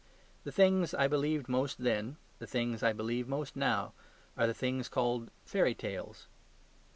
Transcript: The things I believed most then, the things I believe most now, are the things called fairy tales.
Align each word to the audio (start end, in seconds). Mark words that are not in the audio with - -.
The 0.45 0.51
things 0.51 0.95
I 0.95 1.07
believed 1.07 1.47
most 1.47 1.77
then, 1.83 2.17
the 2.39 2.47
things 2.47 2.81
I 2.81 2.91
believe 2.91 3.27
most 3.27 3.55
now, 3.55 3.93
are 4.35 4.47
the 4.47 4.53
things 4.55 4.89
called 4.89 5.29
fairy 5.45 5.75
tales. 5.75 6.25